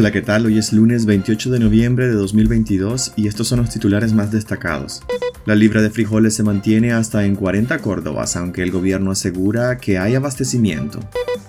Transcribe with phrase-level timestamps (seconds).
[0.00, 0.46] Hola, ¿qué tal?
[0.46, 5.02] Hoy es lunes 28 de noviembre de 2022 y estos son los titulares más destacados.
[5.44, 9.98] La libra de frijoles se mantiene hasta en 40 córdobas, aunque el gobierno asegura que
[9.98, 11.00] hay abastecimiento.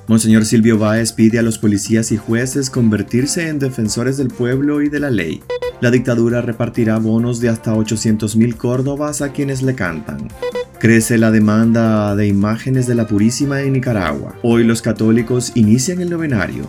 [0.09, 4.90] Monseñor Silvio Báez pide a los policías y jueces convertirse en defensores del pueblo y
[4.90, 5.41] de la ley.
[5.80, 10.27] La dictadura repartirá bonos de hasta 800 mil córdobas a quienes le cantan.
[10.77, 14.36] Crece la demanda de imágenes de la Purísima en Nicaragua.
[14.41, 16.68] Hoy los católicos inician el novenario.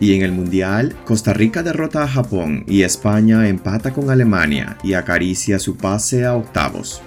[0.00, 4.94] Y en el Mundial, Costa Rica derrota a Japón y España empata con Alemania y
[4.94, 7.02] acaricia su pase a octavos.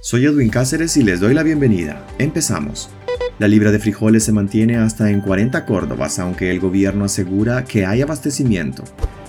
[0.00, 2.06] Soy Edwin Cáceres y les doy la bienvenida.
[2.18, 2.90] Empezamos.
[3.38, 7.86] La libra de frijoles se mantiene hasta en 40 córdobas, aunque el gobierno asegura que
[7.86, 8.84] hay abastecimiento.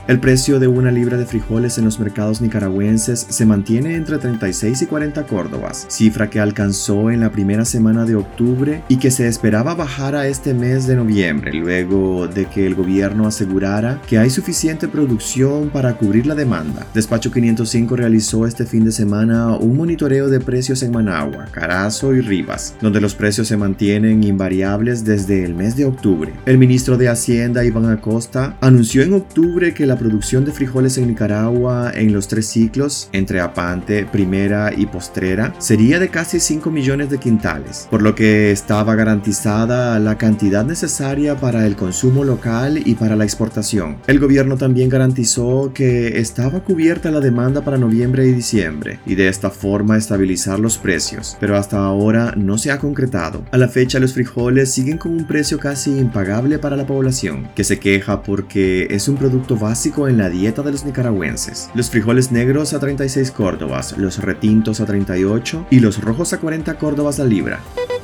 [0.10, 4.82] El precio de una libra de frijoles en los mercados nicaragüenses se mantiene entre 36
[4.82, 9.28] y 40 córdobas, cifra que alcanzó en la primera semana de octubre y que se
[9.28, 14.32] esperaba bajar a este mes de noviembre, luego de que el gobierno asegurara que hay
[14.32, 16.88] suficiente producción para cubrir la demanda.
[16.96, 22.22] Despacho 505 realizó este fin de semana un monitoreo de precios en Managua, Carazo y
[22.22, 26.34] Rivas, donde los precios se mantienen invariables desde el mes de octubre.
[26.48, 31.08] El ministro de Hacienda, Iván Acosta, anunció en octubre que la producción de frijoles en
[31.08, 37.10] Nicaragua en los tres ciclos, entre apante, primera y postrera, sería de casi 5 millones
[37.10, 42.96] de quintales, por lo que estaba garantizada la cantidad necesaria para el consumo local y
[42.96, 43.98] para la exportación.
[44.08, 49.28] El gobierno también garantizó que estaba cubierta la demanda para noviembre y diciembre, y de
[49.28, 53.44] esta forma estabilizar los precios, pero hasta ahora no se ha concretado.
[53.52, 57.66] A la fecha los frijoles siguen con un precio casi impagable para la población, que
[57.66, 61.70] se queja porque es un producto básico en la dieta de los nicaragüenses.
[61.74, 66.78] Los frijoles negros a 36 córdobas, los retintos a 38 y los rojos a 40
[66.78, 67.62] córdobas la libra.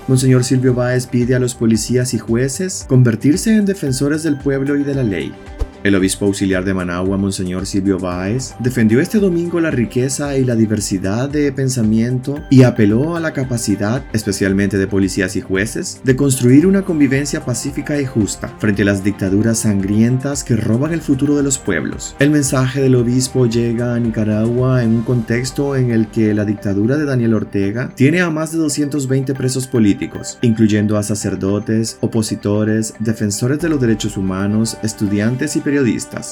[0.07, 4.83] Monseñor Silvio Báez pide a los policías y jueces convertirse en defensores del pueblo y
[4.83, 5.33] de la ley.
[5.85, 10.55] El obispo auxiliar de Managua, Monseñor Silvio Báez, defendió este domingo la riqueza y la
[10.55, 16.65] diversidad de pensamiento y apeló a la capacidad, especialmente de policías y jueces, de construir
[16.65, 21.43] una convivencia pacífica y justa frente a las dictaduras sangrientas que roban el futuro de
[21.43, 22.15] los pueblos.
[22.17, 26.97] El mensaje del obispo llega a Nicaragua en un contexto en el que la dictadura
[26.97, 33.59] de Daniel Ortega tiene a más de 220 presos políticos, incluyendo a sacerdotes, opositores, defensores
[33.59, 35.74] de los derechos humanos, estudiantes y periodistas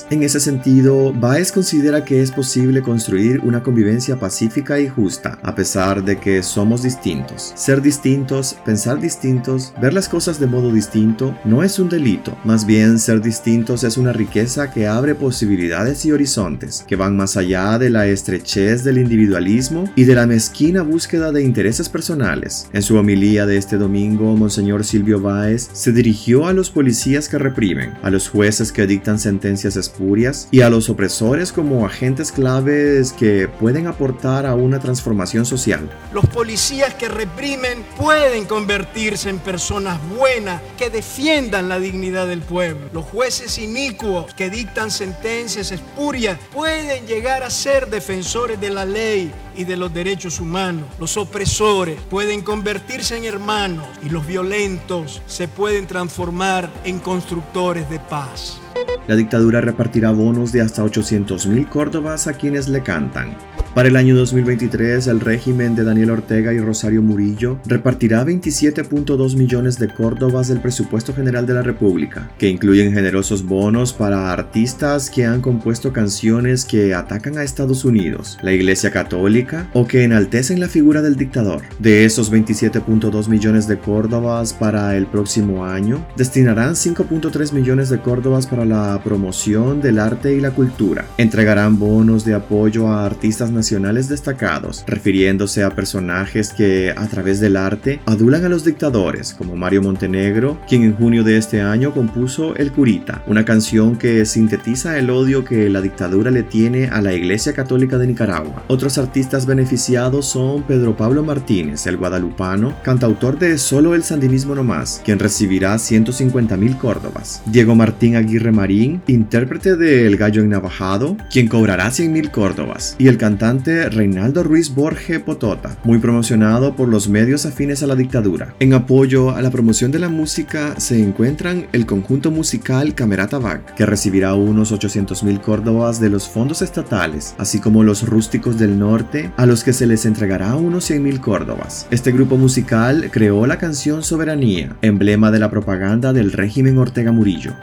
[0.09, 5.54] en ese sentido, Baez considera que es posible construir una convivencia pacífica y justa, a
[5.54, 7.52] pesar de que somos distintos.
[7.56, 12.38] Ser distintos, pensar distintos, ver las cosas de modo distinto, no es un delito.
[12.44, 17.36] Más bien, ser distintos es una riqueza que abre posibilidades y horizontes, que van más
[17.36, 22.68] allá de la estrechez del individualismo y de la mezquina búsqueda de intereses personales.
[22.74, 27.38] En su homilía de este domingo, Monseñor Silvio Báez se dirigió a los policías que
[27.38, 32.32] reprimen, a los jueces que dictan sentencias sentencias espurias y a los opresores como agentes
[32.32, 35.90] claves que pueden aportar a una transformación social.
[36.14, 42.90] Los policías que reprimen pueden convertirse en personas buenas que defiendan la dignidad del pueblo.
[42.94, 49.32] Los jueces inicuos que dictan sentencias espurias pueden llegar a ser defensores de la ley
[49.56, 50.86] y de los derechos humanos.
[51.00, 58.00] Los opresores pueden convertirse en hermanos y los violentos se pueden transformar en constructores de
[58.00, 58.60] paz.
[59.08, 63.36] La dictadura repartirá bonos de hasta 800 mil córdobas a quienes le cantan.
[63.73, 69.79] Para el año 2023, el régimen de Daniel Ortega y Rosario Murillo repartirá 27.2 millones
[69.79, 75.25] de córdobas del presupuesto general de la República, que incluyen generosos bonos para artistas que
[75.25, 80.67] han compuesto canciones que atacan a Estados Unidos, la Iglesia Católica o que enaltecen la
[80.67, 81.63] figura del dictador.
[81.79, 88.45] De esos 27.2 millones de córdobas para el próximo año, destinarán 5.3 millones de córdobas
[88.45, 91.07] para la promoción del arte y la cultura.
[91.17, 97.56] Entregarán bonos de apoyo a artistas nacionales destacados, refiriéndose a personajes que, a través del
[97.56, 102.55] arte, adulan a los dictadores, como Mario Montenegro, quien en junio de este año compuso
[102.55, 107.14] El Curita, una canción que sintetiza el odio que la dictadura le tiene a la
[107.14, 108.64] Iglesia Católica de Nicaragua.
[108.67, 114.64] Otros artistas beneficiados son Pedro Pablo Martínez, el guadalupano, cantautor de Solo el Sandinismo No
[114.64, 117.41] Más, quien recibirá 150 mil córdobas.
[117.46, 123.08] Diego Martín Aguirre Marín, intérprete de El Gallo Navajado, quien cobrará 100 mil córdobas, y
[123.08, 128.55] el cantante Reinaldo Ruiz Borge Potota, muy promocionado por los medios afines a la dictadura.
[128.59, 133.76] En apoyo a la promoción de la música se encuentran el conjunto musical Camerata Bac,
[133.76, 138.79] que recibirá unos 800 mil córdobas de los fondos estatales, así como los rústicos del
[138.79, 141.88] norte, a los que se les entregará unos 100 mil córdobas.
[141.91, 147.53] Este grupo musical creó la canción Soberanía, emblema de la propaganda del régimen Ortega Murillo.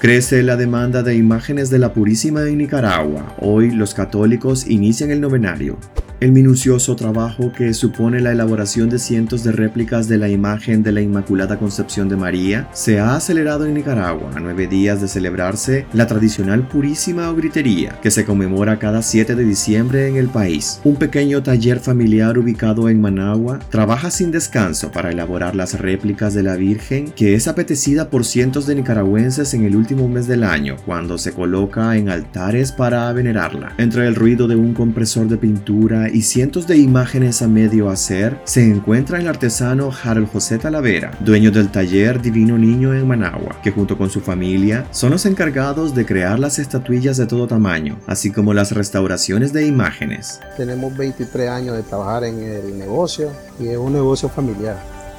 [0.00, 3.36] Crece la demanda de imágenes de la Purísima en Nicaragua.
[3.38, 5.76] Hoy los católicos inician el novenario.
[6.20, 10.92] El minucioso trabajo que supone la elaboración de cientos de réplicas de la imagen de
[10.92, 15.86] la Inmaculada Concepción de María se ha acelerado en Nicaragua a nueve días de celebrarse
[15.94, 20.82] la tradicional Purísima o Gritería, que se conmemora cada 7 de diciembre en el país.
[20.84, 26.42] Un pequeño taller familiar ubicado en Managua trabaja sin descanso para elaborar las réplicas de
[26.42, 30.76] la Virgen que es apetecida por cientos de nicaragüenses en el último mes del año,
[30.84, 33.72] cuando se coloca en altares para venerarla.
[33.78, 38.40] Entre el ruido de un compresor de pintura y cientos de imágenes a medio hacer,
[38.44, 43.70] se encuentra el artesano Harold José Talavera, dueño del taller Divino Niño en Managua, que
[43.70, 48.30] junto con su familia son los encargados de crear las estatuillas de todo tamaño, así
[48.30, 50.40] como las restauraciones de imágenes.
[50.56, 54.76] Tenemos 23 años de trabajar en el negocio y es un negocio familiar.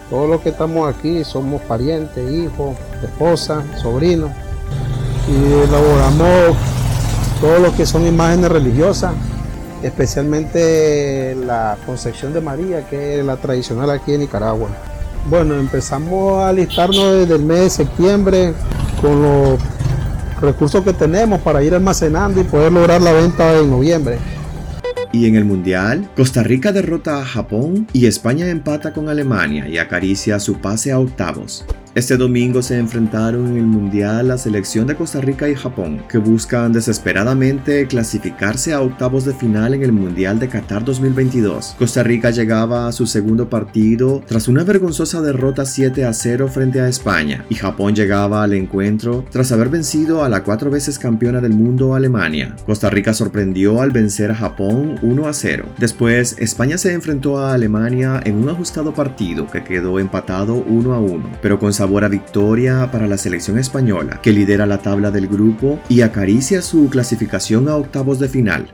[0.10, 4.32] Todos los que estamos aquí somos parientes, hijos, esposa, sobrinos
[5.30, 6.58] y elaboramos
[7.40, 9.14] todo lo que son imágenes religiosas
[9.83, 14.69] especialmente la Concepción de María, que es la tradicional aquí en Nicaragua.
[15.30, 18.54] Bueno, empezamos a alistarnos desde el mes de septiembre
[19.01, 19.60] con los
[20.42, 24.18] recursos que tenemos para ir almacenando y poder lograr la venta en noviembre.
[25.13, 29.78] Y en el Mundial, Costa Rica derrota a Japón y España empata con Alemania y
[29.78, 31.66] acaricia su pase a octavos.
[31.94, 36.20] Este domingo se enfrentaron en el Mundial la selección de Costa Rica y Japón, que
[36.20, 41.76] buscan desesperadamente clasificarse a octavos de final en el Mundial de Qatar 2022.
[41.78, 46.80] Costa Rica llegaba a su segundo partido tras una vergonzosa derrota 7 a 0 frente
[46.80, 51.42] a España, y Japón llegaba al encuentro tras haber vencido a la cuatro veces campeona
[51.42, 52.56] del mundo Alemania.
[52.66, 55.66] Costa Rica sorprendió al vencer a Japón 1 a 0.
[55.78, 61.00] Después, España se enfrentó a Alemania en un ajustado partido que quedó empatado 1 a
[61.02, 65.28] 1, pero con sabor a victoria para la selección española, que lidera la tabla del
[65.28, 68.72] grupo y acaricia su clasificación a octavos de final.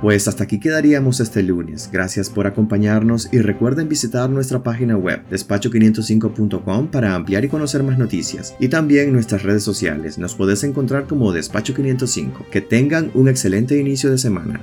[0.00, 1.90] Pues hasta aquí quedaríamos este lunes.
[1.92, 7.98] Gracias por acompañarnos y recuerden visitar nuestra página web despacho505.com para ampliar y conocer más
[7.98, 8.54] noticias.
[8.60, 10.16] Y también nuestras redes sociales.
[10.16, 12.46] Nos podés encontrar como Despacho 505.
[12.52, 14.60] Que tengan un excelente inicio de semana.